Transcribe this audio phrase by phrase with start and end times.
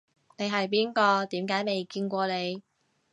[0.39, 1.27] 你係邊個？
[1.27, 2.63] 點解未見過你